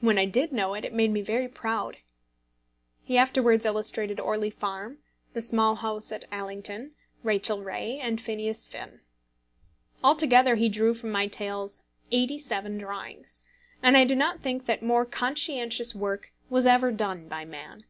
[0.00, 1.98] When I did know it, it made me very proud.
[3.04, 4.98] He afterwards illustrated Orley Farm,
[5.32, 9.00] The Small House at Allington, Rachel Ray, and Phineas Finn.
[10.02, 13.44] Altogether he drew from my tales eighty seven drawings,
[13.80, 17.84] and I do not think that more conscientious work was ever done by man.